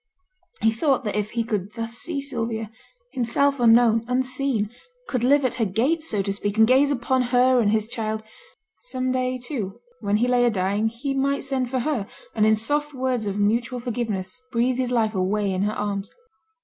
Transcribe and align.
He 0.63 0.71
thought 0.71 1.03
that 1.03 1.15
if 1.15 1.29
he 1.29 1.43
could 1.43 1.73
thus 1.73 1.93
see 1.93 2.19
Sylvia, 2.19 2.71
himself 3.11 3.59
unknown, 3.59 4.03
unseen 4.07 4.71
could 5.07 5.23
live 5.23 5.45
at 5.45 5.53
her 5.61 5.65
gates, 5.65 6.09
so 6.09 6.23
to 6.23 6.33
speak, 6.33 6.57
and 6.57 6.65
gaze 6.65 6.89
upon 6.89 7.21
her 7.21 7.59
and 7.59 7.71
his 7.71 7.87
child 7.87 8.23
some 8.79 9.11
day 9.11 9.37
too, 9.37 9.79
when 9.99 10.17
he 10.17 10.27
lay 10.27 10.43
a 10.43 10.49
dying, 10.49 10.87
he 10.87 11.13
might 11.13 11.43
send 11.43 11.69
for 11.69 11.81
her, 11.81 12.07
and 12.33 12.47
in 12.47 12.55
soft 12.55 12.95
words 12.95 13.27
of 13.27 13.37
mutual 13.37 13.79
forgiveness 13.79 14.41
breathe 14.51 14.77
his 14.79 14.89
life 14.89 15.13
away 15.13 15.51
in 15.53 15.61
her 15.61 15.73
arms. 15.73 16.09